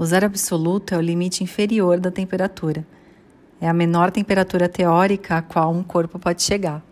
[0.00, 2.86] O zero absoluto é o limite inferior da temperatura.
[3.60, 6.82] É a menor temperatura teórica a qual um corpo pode chegar.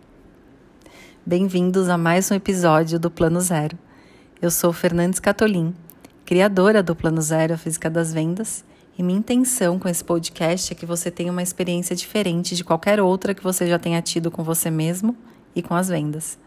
[1.25, 3.75] Bem-vindos a mais um episódio do Plano Zero.
[4.39, 5.73] Eu sou Fernandes Catolin,
[6.23, 8.63] criadora do Plano Zero Física das Vendas,
[8.95, 13.01] e minha intenção com esse podcast é que você tenha uma experiência diferente de qualquer
[13.01, 15.17] outra que você já tenha tido com você mesmo
[15.55, 16.37] e com as vendas.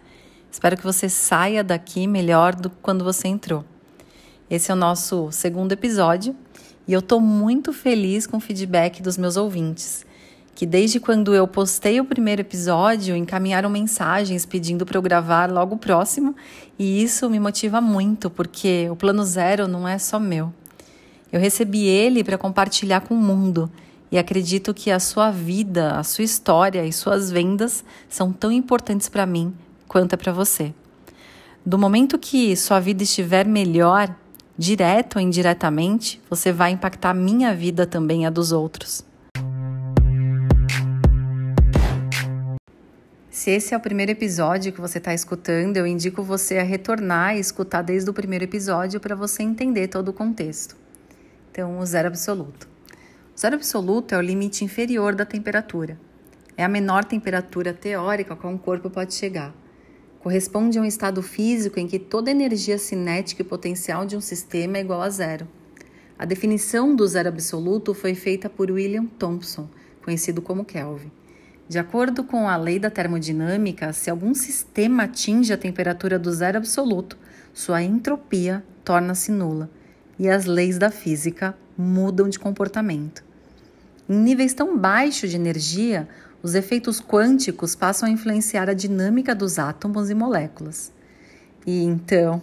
[0.48, 3.64] Espero que você saia daqui melhor do que quando você entrou.
[4.48, 6.36] Esse é o nosso segundo episódio
[6.86, 10.04] e eu estou muito feliz com o feedback dos meus ouvintes,
[10.54, 15.76] que desde quando eu postei o primeiro episódio encaminharam mensagens pedindo para eu gravar logo
[15.76, 16.34] próximo,
[16.78, 20.52] e isso me motiva muito, porque o plano zero não é só meu.
[21.32, 23.70] Eu recebi ele para compartilhar com o mundo
[24.10, 29.08] e acredito que a sua vida, a sua história e suas vendas são tão importantes
[29.08, 29.54] para mim
[29.88, 30.74] quanto é para você.
[31.64, 34.14] Do momento que sua vida estiver melhor,
[34.56, 39.04] direto ou indiretamente, você vai impactar a minha vida também a dos outros.
[43.30, 47.36] Se esse é o primeiro episódio que você está escutando, eu indico você a retornar
[47.36, 50.76] e escutar desde o primeiro episódio para você entender todo o contexto.
[51.50, 52.68] Então, o zero absoluto.
[53.34, 55.98] O zero absoluto é o limite inferior da temperatura.
[56.56, 59.52] É a menor temperatura teórica a qual um corpo pode chegar
[60.22, 64.78] corresponde a um estado físico em que toda energia cinética e potencial de um sistema
[64.78, 65.48] é igual a zero.
[66.16, 69.68] A definição do zero absoluto foi feita por William Thompson,
[70.04, 71.10] conhecido como Kelvin.
[71.68, 76.58] De acordo com a lei da termodinâmica, se algum sistema atinge a temperatura do zero
[76.58, 77.18] absoluto,
[77.52, 79.68] sua entropia torna-se nula
[80.18, 83.24] e as leis da física mudam de comportamento.
[84.08, 86.08] Em níveis tão baixos de energia,
[86.42, 90.92] os efeitos quânticos passam a influenciar a dinâmica dos átomos e moléculas.
[91.64, 92.42] E então,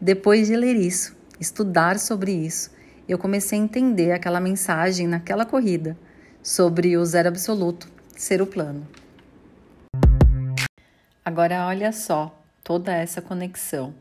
[0.00, 2.70] depois de ler isso, estudar sobre isso,
[3.06, 5.96] eu comecei a entender aquela mensagem naquela corrida
[6.42, 8.86] sobre o zero absoluto ser o plano.
[11.22, 13.94] Agora olha só toda essa conexão.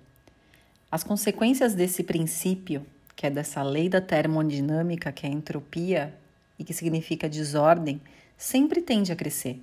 [0.90, 2.86] As consequências desse princípio,
[3.16, 6.14] que é dessa lei da termodinâmica, que é a entropia
[6.58, 8.00] e que significa desordem,
[8.38, 9.62] sempre tende a crescer.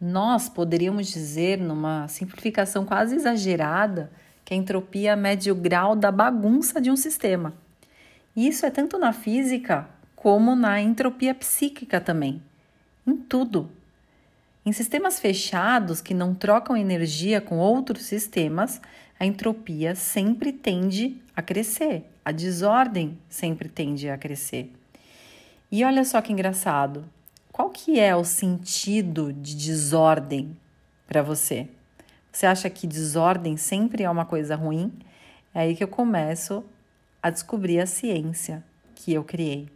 [0.00, 4.10] Nós poderíamos dizer, numa simplificação quase exagerada,
[4.44, 7.54] que a entropia mede o grau da bagunça de um sistema.
[8.34, 12.42] Isso é tanto na física como na entropia psíquica também.
[13.06, 13.70] Em tudo.
[14.64, 18.80] Em sistemas fechados que não trocam energia com outros sistemas,
[19.18, 24.72] a entropia sempre tende a crescer, a desordem sempre tende a crescer.
[25.70, 27.04] E olha só que engraçado,
[27.52, 30.56] qual que é o sentido de desordem
[31.06, 31.68] para você?
[32.32, 34.90] Você acha que desordem sempre é uma coisa ruim?
[35.54, 36.64] É aí que eu começo
[37.22, 38.64] a descobrir a ciência
[38.94, 39.68] que eu criei.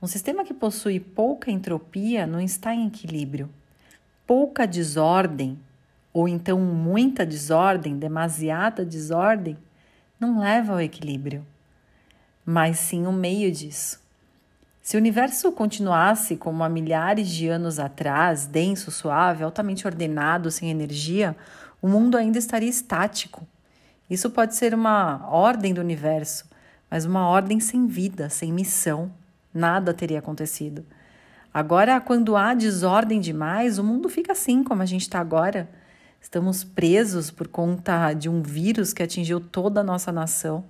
[0.00, 3.50] Um sistema que possui pouca entropia não está em equilíbrio.
[4.26, 5.58] Pouca desordem,
[6.10, 9.58] ou então muita desordem, demasiada desordem,
[10.18, 11.44] não leva ao equilíbrio,
[12.46, 14.03] mas sim o meio disso.
[14.84, 20.70] Se o universo continuasse como há milhares de anos atrás, denso, suave, altamente ordenado, sem
[20.70, 21.34] energia,
[21.80, 23.46] o mundo ainda estaria estático.
[24.10, 26.44] Isso pode ser uma ordem do universo,
[26.90, 29.10] mas uma ordem sem vida, sem missão.
[29.54, 30.84] Nada teria acontecido.
[31.52, 35.66] Agora, quando há desordem demais, o mundo fica assim como a gente está agora.
[36.20, 40.62] Estamos presos por conta de um vírus que atingiu toda a nossa nação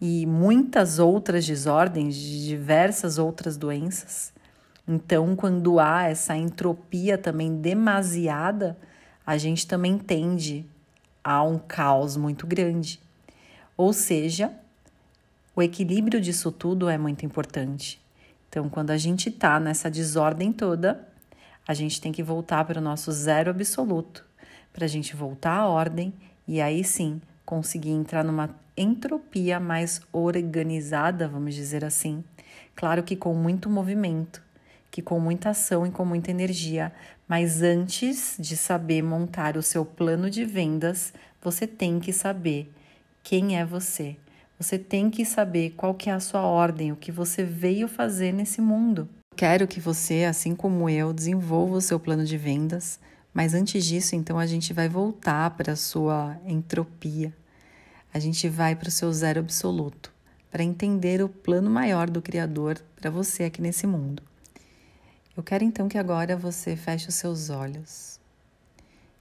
[0.00, 4.32] e muitas outras desordens, de diversas outras doenças.
[4.86, 8.76] Então, quando há essa entropia também demasiada,
[9.26, 10.66] a gente também tende
[11.22, 13.00] a um caos muito grande.
[13.76, 14.52] Ou seja,
[15.56, 18.00] o equilíbrio disso tudo é muito importante.
[18.48, 21.08] Então, quando a gente está nessa desordem toda,
[21.66, 24.24] a gente tem que voltar para o nosso zero absoluto,
[24.72, 26.12] para a gente voltar à ordem
[26.46, 32.24] e aí sim conseguir entrar numa entropia mais organizada, vamos dizer assim.
[32.74, 34.42] Claro que com muito movimento,
[34.90, 36.92] que com muita ação e com muita energia,
[37.26, 42.72] mas antes de saber montar o seu plano de vendas, você tem que saber
[43.22, 44.16] quem é você.
[44.58, 48.32] Você tem que saber qual que é a sua ordem, o que você veio fazer
[48.32, 49.08] nesse mundo.
[49.36, 53.00] Quero que você, assim como eu, desenvolva o seu plano de vendas,
[53.32, 57.34] mas antes disso, então a gente vai voltar para a sua entropia,
[58.14, 60.12] a gente vai para o seu zero absoluto,
[60.48, 64.22] para entender o plano maior do Criador para você aqui nesse mundo.
[65.36, 68.20] Eu quero então que agora você feche os seus olhos.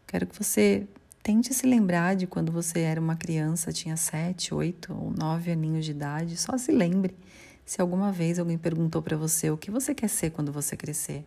[0.06, 0.88] Quero que você
[1.24, 5.86] tente se lembrar de quando você era uma criança, tinha sete, oito ou nove aninhos
[5.86, 6.38] de idade.
[6.38, 7.16] Só se lembre.
[7.66, 11.26] se alguma vez alguém perguntou para você o que você quer ser quando você crescer.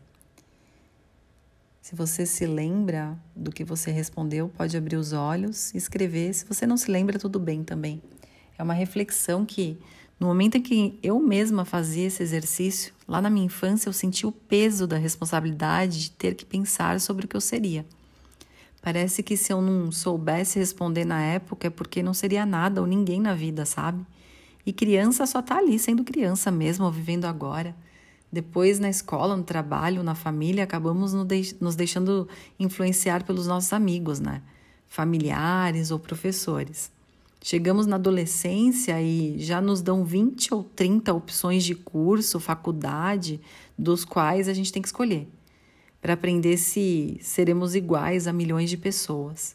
[1.87, 6.35] Se você se lembra do que você respondeu, pode abrir os olhos e escrever.
[6.35, 8.03] Se você não se lembra, tudo bem também.
[8.59, 9.79] É uma reflexão que,
[10.19, 14.27] no momento em que eu mesma fazia esse exercício, lá na minha infância, eu senti
[14.27, 17.87] o peso da responsabilidade de ter que pensar sobre o que eu seria.
[18.83, 22.87] Parece que se eu não soubesse responder na época é porque não seria nada ou
[22.89, 24.05] ninguém na vida, sabe?
[24.67, 27.77] E criança só tá ali sendo criança mesmo, vivendo agora.
[28.31, 32.29] Depois, na escola, no trabalho, na família, acabamos nos deixando
[32.59, 34.43] influenciar pelos nossos amigos, né?
[34.87, 36.91] Familiares ou professores.
[37.43, 43.41] Chegamos na adolescência e já nos dão 20 ou 30 opções de curso, faculdade,
[43.79, 45.29] dos quais a gente tem que escolher,
[46.01, 49.55] para aprender se seremos iguais a milhões de pessoas.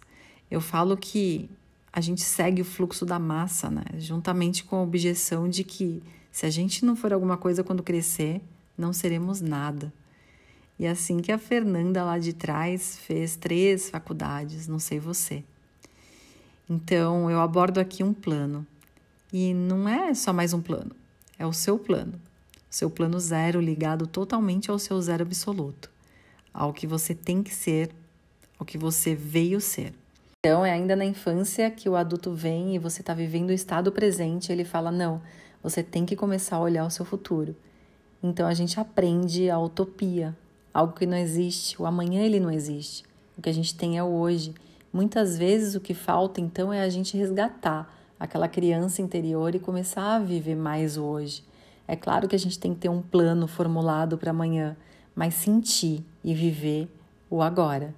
[0.50, 1.50] Eu falo que
[1.92, 3.84] a gente segue o fluxo da massa, né?
[3.98, 6.02] Juntamente com a objeção de que
[6.32, 8.42] se a gente não for alguma coisa quando crescer,
[8.82, 9.94] não seremos nada.
[10.78, 15.44] E assim que a Fernanda lá de trás fez três faculdades, não sei você.
[16.68, 18.66] Então eu abordo aqui um plano.
[19.32, 20.92] E não é só mais um plano,
[21.38, 22.20] é o seu plano.
[22.70, 25.90] Seu plano zero ligado totalmente ao seu zero absoluto,
[26.54, 27.92] ao que você tem que ser,
[28.58, 29.94] ao que você veio ser.
[30.40, 33.92] Então é ainda na infância que o adulto vem e você está vivendo o estado
[33.92, 35.22] presente, ele fala: não,
[35.62, 37.56] você tem que começar a olhar o seu futuro.
[38.24, 40.38] Então a gente aprende a utopia,
[40.74, 43.04] algo que não existe, o amanhã ele não existe.
[43.38, 44.54] O que a gente tem é o hoje.
[44.94, 50.16] Muitas vezes o que falta então é a gente resgatar aquela criança interior e começar
[50.16, 51.44] a viver mais o hoje.
[51.88, 54.78] É claro que a gente tem que ter um plano formulado para amanhã,
[55.16, 56.88] mas sentir e viver
[57.30, 57.96] o agora.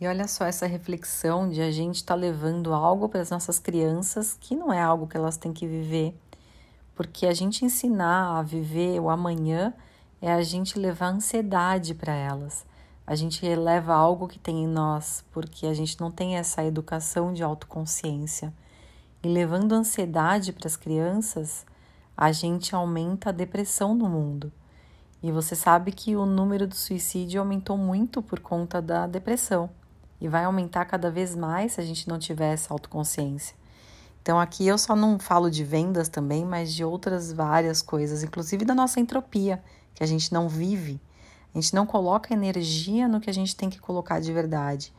[0.00, 3.58] E olha só essa reflexão de a gente estar tá levando algo para as nossas
[3.58, 6.14] crianças que não é algo que elas têm que viver,
[7.02, 9.74] porque a gente ensinar a viver o amanhã
[10.20, 12.64] é a gente levar ansiedade para elas.
[13.04, 17.32] A gente eleva algo que tem em nós, porque a gente não tem essa educação
[17.32, 18.54] de autoconsciência.
[19.20, 21.66] E levando ansiedade para as crianças,
[22.16, 24.52] a gente aumenta a depressão no mundo.
[25.20, 29.68] E você sabe que o número do suicídio aumentou muito por conta da depressão.
[30.20, 33.56] E vai aumentar cada vez mais se a gente não tiver essa autoconsciência.
[34.22, 38.64] Então aqui eu só não falo de vendas também, mas de outras várias coisas, inclusive
[38.64, 39.62] da nossa entropia,
[39.94, 41.00] que a gente não vive.
[41.52, 44.92] A gente não coloca energia no que a gente tem que colocar de verdade.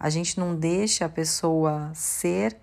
[0.00, 2.56] A gente não deixa a pessoa ser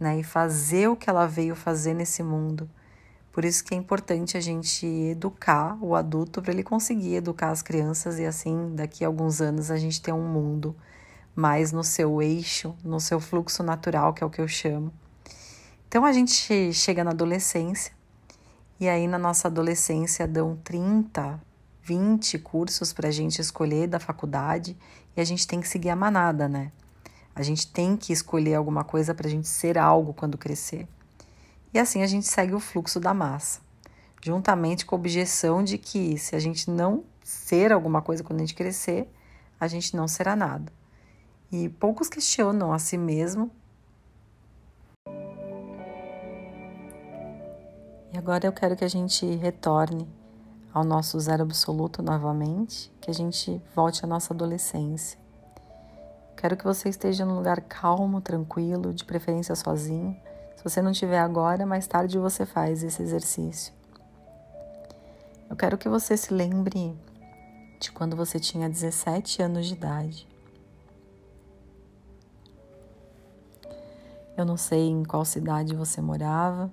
[0.00, 2.68] né, e fazer o que ela veio fazer nesse mundo.
[3.30, 7.62] Por isso que é importante a gente educar o adulto para ele conseguir educar as
[7.62, 10.74] crianças e assim daqui a alguns anos a gente ter um mundo
[11.36, 14.92] mais no seu eixo, no seu fluxo natural, que é o que eu chamo.
[15.90, 17.92] Então a gente chega na adolescência
[18.78, 21.42] e aí na nossa adolescência dão 30,
[21.82, 24.76] 20 cursos para a gente escolher da faculdade
[25.16, 26.70] e a gente tem que seguir a manada, né?
[27.34, 30.86] A gente tem que escolher alguma coisa para a gente ser algo quando crescer.
[31.74, 33.58] E assim a gente segue o fluxo da massa,
[34.22, 38.44] juntamente com a objeção de que se a gente não ser alguma coisa quando a
[38.44, 39.08] gente crescer,
[39.58, 40.72] a gente não será nada.
[41.50, 43.50] E poucos questionam a si mesmo
[48.12, 50.08] E agora eu quero que a gente retorne
[50.74, 55.18] ao nosso zero absoluto novamente, que a gente volte à nossa adolescência.
[56.36, 60.16] Quero que você esteja num lugar calmo, tranquilo, de preferência sozinho.
[60.56, 63.72] Se você não tiver agora, mais tarde você faz esse exercício.
[65.48, 66.96] Eu quero que você se lembre
[67.78, 70.28] de quando você tinha 17 anos de idade.
[74.36, 76.72] Eu não sei em qual cidade você morava,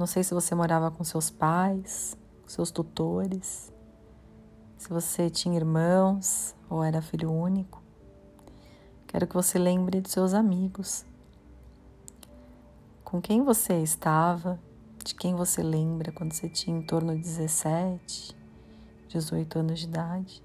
[0.00, 2.16] não sei se você morava com seus pais,
[2.46, 3.70] seus tutores,
[4.78, 7.82] se você tinha irmãos ou era filho único.
[9.06, 11.04] Quero que você lembre de seus amigos.
[13.04, 14.58] Com quem você estava,
[15.04, 18.34] de quem você lembra quando você tinha em torno de 17,
[19.06, 20.42] 18 anos de idade.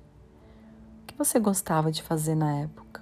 [1.01, 3.01] O que você gostava de fazer na época?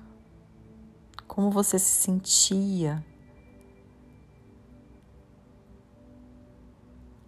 [1.28, 3.04] Como você se sentia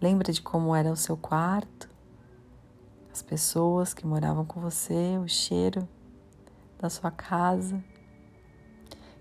[0.00, 1.88] Lembra de como era o seu quarto,
[3.10, 5.88] as pessoas que moravam com você, o cheiro
[6.78, 7.82] da sua casa.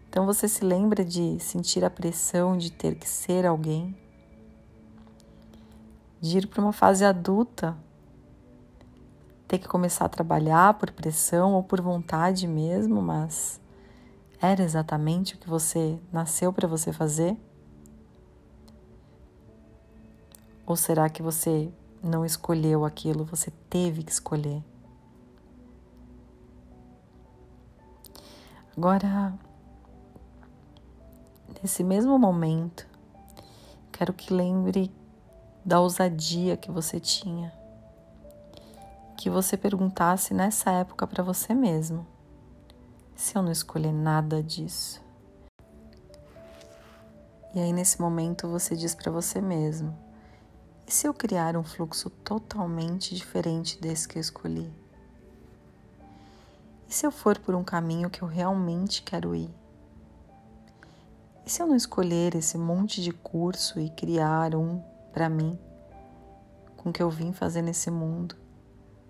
[0.10, 3.98] Então você se lembra de sentir a pressão de ter que ser alguém,
[6.20, 7.78] de ir para uma fase adulta,
[9.48, 13.62] ter que começar a trabalhar por pressão ou por vontade mesmo, mas
[14.42, 17.38] era exatamente o que você nasceu para você fazer?
[20.66, 24.64] Ou será que você não escolheu aquilo, você teve que escolher?
[28.76, 29.34] Agora,
[31.62, 32.88] nesse mesmo momento,
[33.92, 34.92] quero que lembre
[35.64, 37.54] da ousadia que você tinha,
[39.18, 42.06] que você perguntasse nessa época para você mesmo:
[43.16, 45.02] se eu não escolher nada disso?
[47.54, 50.05] E aí, nesse momento, você diz para você mesmo:
[50.88, 54.72] e se eu criar um fluxo totalmente diferente desse que eu escolhi?
[56.88, 59.50] E se eu for por um caminho que eu realmente quero ir?
[61.44, 64.80] E se eu não escolher esse monte de curso e criar um
[65.12, 65.58] para mim,
[66.78, 68.36] com o que eu vim fazer nesse mundo?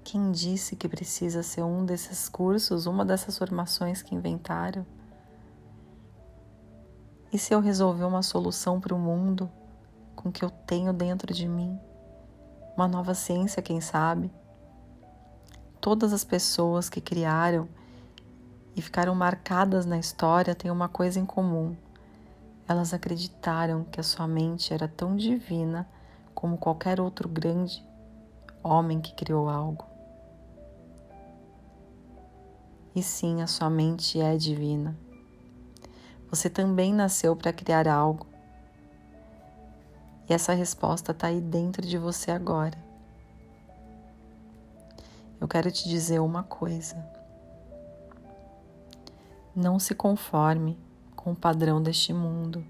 [0.01, 4.85] Quem disse que precisa ser um desses cursos, uma dessas formações que inventaram?
[7.33, 9.51] E se eu resolver uma solução para o mundo
[10.15, 11.79] com o que eu tenho dentro de mim?
[12.75, 14.31] Uma nova ciência, quem sabe?
[15.79, 17.67] Todas as pessoas que criaram
[18.75, 21.75] e ficaram marcadas na história têm uma coisa em comum.
[22.67, 25.87] Elas acreditaram que a sua mente era tão divina
[26.33, 27.85] como qualquer outro grande
[28.63, 29.85] homem que criou algo.
[32.95, 34.97] E sim, a sua mente é divina.
[36.29, 38.34] Você também nasceu para criar algo.
[40.29, 42.77] E essa resposta está aí dentro de você agora.
[45.39, 46.95] Eu quero te dizer uma coisa.
[49.55, 50.77] Não se conforme
[51.15, 52.65] com o padrão deste mundo,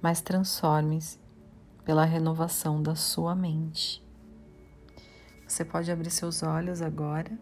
[0.00, 1.18] mas transforme-se
[1.84, 4.02] pela renovação da sua mente.
[5.46, 7.38] Você pode abrir seus olhos agora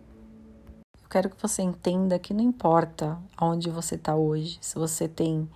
[1.12, 5.46] quero que você entenda que não importa aonde você está hoje, se você tem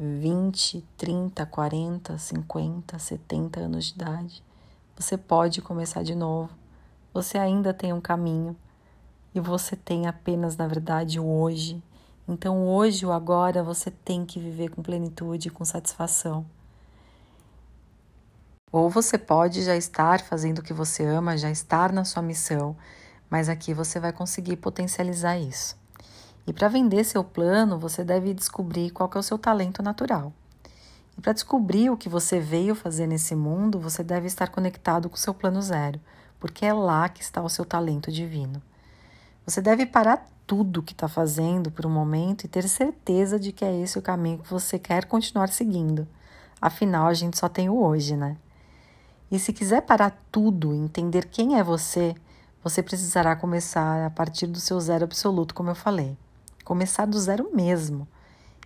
[0.00, 4.42] 20, 30, 40, 50, 70 anos de idade,
[4.96, 6.50] você pode começar de novo.
[7.12, 8.56] Você ainda tem um caminho
[9.34, 11.82] e você tem apenas, na verdade, o hoje.
[12.26, 16.46] Então, hoje, o agora, você tem que viver com plenitude, com satisfação.
[18.72, 22.76] Ou você pode já estar fazendo o que você ama, já estar na sua missão
[23.30, 25.79] mas aqui você vai conseguir potencializar isso.
[26.46, 30.32] E para vender seu plano, você deve descobrir qual é o seu talento natural.
[31.16, 35.16] E para descobrir o que você veio fazer nesse mundo, você deve estar conectado com
[35.16, 36.00] o seu plano zero,
[36.38, 38.62] porque é lá que está o seu talento divino.
[39.46, 43.52] Você deve parar tudo o que está fazendo por um momento e ter certeza de
[43.52, 46.08] que é esse o caminho que você quer continuar seguindo.
[46.60, 48.36] Afinal, a gente só tem o hoje, né?
[49.30, 52.14] E se quiser parar tudo, entender quem é você,
[52.64, 56.16] você precisará começar a partir do seu zero absoluto, como eu falei.
[56.70, 58.06] Começar do zero mesmo.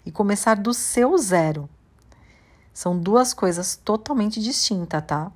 [0.04, 1.66] E começar do seu zero.
[2.70, 5.32] São duas coisas totalmente distintas, tá?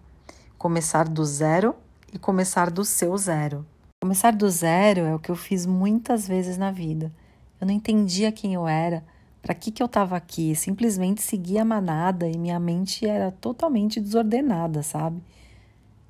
[0.59, 1.75] Começar do zero
[2.13, 3.65] e começar do seu zero.
[4.03, 7.11] Começar do zero é o que eu fiz muitas vezes na vida.
[7.59, 9.03] Eu não entendia quem eu era,
[9.41, 13.99] para que, que eu estava aqui, simplesmente seguia a manada e minha mente era totalmente
[13.99, 15.23] desordenada, sabe?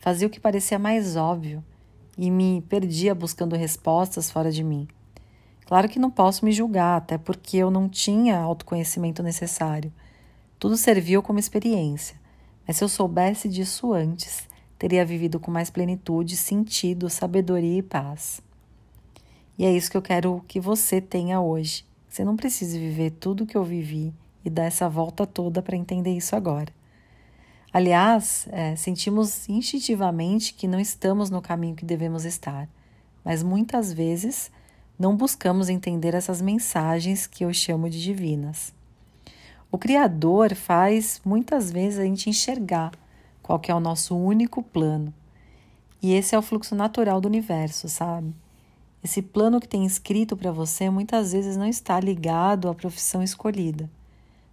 [0.01, 1.63] Fazia o que parecia mais óbvio
[2.17, 4.89] e me perdia buscando respostas fora de mim.
[5.69, 9.93] Claro que não posso me julgar, até porque eu não tinha autoconhecimento necessário.
[10.59, 12.19] Tudo serviu como experiência,
[12.67, 14.49] mas se eu soubesse disso antes,
[14.79, 18.41] teria vivido com mais plenitude, sentido, sabedoria e paz.
[19.59, 21.85] E é isso que eu quero que você tenha hoje.
[22.09, 25.77] Você não precisa viver tudo o que eu vivi e dar essa volta toda para
[25.77, 26.73] entender isso agora.
[27.71, 32.67] Aliás, é, sentimos instintivamente que não estamos no caminho que devemos estar,
[33.23, 34.51] mas muitas vezes
[34.99, 38.75] não buscamos entender essas mensagens que eu chamo de divinas.
[39.71, 42.91] O Criador faz muitas vezes a gente enxergar
[43.41, 45.15] qual é o nosso único plano.
[46.03, 48.35] E esse é o fluxo natural do universo, sabe?
[49.03, 53.89] Esse plano que tem escrito para você muitas vezes não está ligado à profissão escolhida.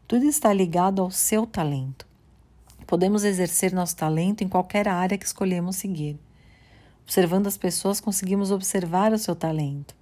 [0.07, 2.05] Tudo está ligado ao seu talento.
[2.85, 6.19] Podemos exercer nosso talento em qualquer área que escolhemos seguir.
[7.03, 9.95] Observando as pessoas, conseguimos observar o seu talento.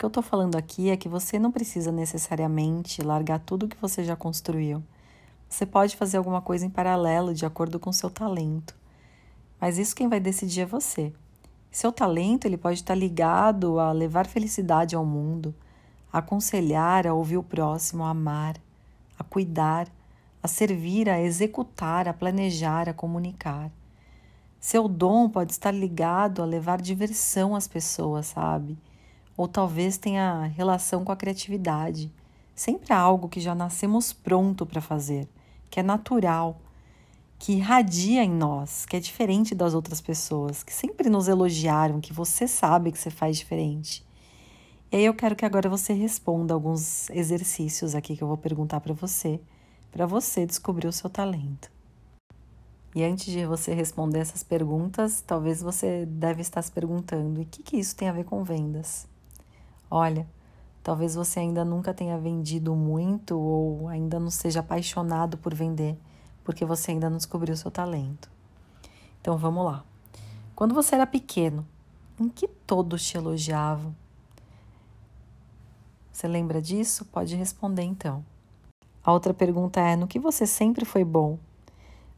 [0.00, 4.02] Que eu estou falando aqui é que você não precisa necessariamente largar tudo que você
[4.02, 4.82] já construiu.
[5.46, 8.74] Você pode fazer alguma coisa em paralelo, de acordo com seu talento.
[9.60, 11.12] Mas isso quem vai decidir é você.
[11.70, 15.54] Seu talento ele pode estar ligado a levar felicidade ao mundo,
[16.10, 18.56] a aconselhar, a ouvir o próximo, a amar,
[19.18, 19.86] a cuidar,
[20.42, 23.70] a servir, a executar, a planejar, a comunicar.
[24.58, 28.78] Seu dom pode estar ligado a levar diversão às pessoas, sabe?
[29.40, 32.12] Ou talvez tenha relação com a criatividade.
[32.54, 35.26] Sempre há algo que já nascemos pronto para fazer,
[35.70, 36.60] que é natural.
[37.38, 42.12] que irradia em nós, que é diferente das outras pessoas, que sempre nos elogiaram, que
[42.12, 44.04] você sabe que você faz diferente.
[44.92, 48.80] E aí eu quero que agora você responda alguns exercícios aqui que eu vou perguntar
[48.80, 49.40] para você,
[49.90, 51.70] para você descobrir o seu talento.
[52.94, 57.46] E antes de você responder essas perguntas, talvez você deve estar se perguntando: e o
[57.46, 59.08] que, que isso tem a ver com vendas?
[59.90, 60.26] Olha,
[60.82, 65.98] talvez você ainda nunca tenha vendido muito ou ainda não seja apaixonado por vender,
[66.44, 68.30] porque você ainda não descobriu seu talento.
[69.20, 69.84] Então vamos lá.
[70.54, 71.66] Quando você era pequeno,
[72.20, 73.94] em que todos te elogiavam?
[76.12, 77.04] Você lembra disso?
[77.06, 78.24] Pode responder então.
[79.02, 81.38] A outra pergunta é: no que você sempre foi bom?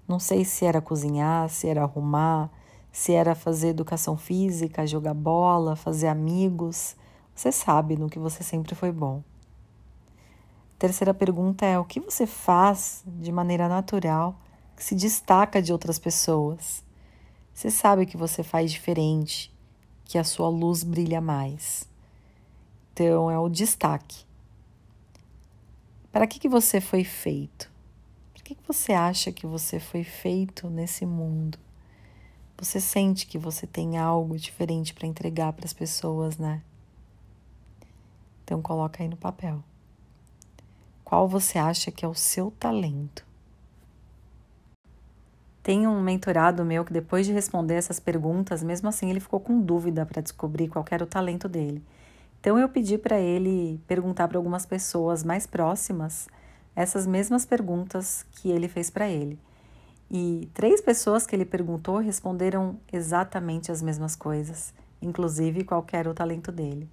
[0.08, 2.50] Não sei se era cozinhar, se era arrumar,
[2.90, 6.96] se era fazer educação física, jogar bola, fazer amigos.
[7.34, 9.22] Você sabe no que você sempre foi bom.
[10.78, 14.38] Terceira pergunta é: o que você faz de maneira natural
[14.76, 16.82] que se destaca de outras pessoas?
[17.54, 19.52] Você sabe que você faz diferente,
[20.04, 21.88] que a sua luz brilha mais.
[22.92, 24.24] Então é o destaque.
[26.10, 27.70] Para que, que você foi feito?
[28.34, 31.58] Por que, que você acha que você foi feito nesse mundo?
[32.58, 36.62] Você sente que você tem algo diferente para entregar para as pessoas, né?
[38.52, 39.64] Então coloca aí no papel.
[41.02, 43.24] Qual você acha que é o seu talento?
[45.62, 49.58] Tem um mentorado meu que depois de responder essas perguntas, mesmo assim ele ficou com
[49.58, 51.82] dúvida para descobrir qual era o talento dele.
[52.42, 56.28] Então eu pedi para ele perguntar para algumas pessoas mais próximas
[56.76, 59.38] essas mesmas perguntas que ele fez para ele.
[60.10, 66.12] E três pessoas que ele perguntou responderam exatamente as mesmas coisas, inclusive qual era o
[66.12, 66.86] talento dele.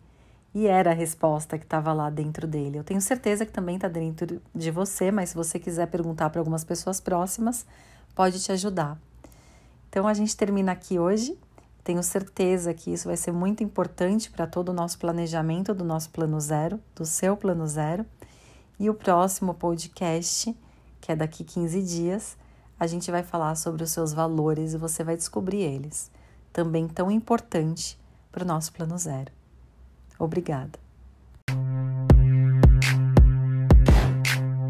[0.53, 2.79] E era a resposta que estava lá dentro dele.
[2.79, 6.41] Eu tenho certeza que também está dentro de você, mas se você quiser perguntar para
[6.41, 7.65] algumas pessoas próximas,
[8.15, 8.99] pode te ajudar.
[9.89, 11.37] Então a gente termina aqui hoje.
[11.83, 16.09] Tenho certeza que isso vai ser muito importante para todo o nosso planejamento do nosso
[16.09, 18.05] plano zero, do seu plano zero.
[18.79, 20.55] E o próximo podcast,
[20.99, 22.37] que é daqui 15 dias,
[22.79, 26.09] a gente vai falar sobre os seus valores e você vai descobrir eles,
[26.53, 27.99] também tão importante
[28.31, 29.38] para o nosso plano zero.
[30.19, 30.77] Obrigada.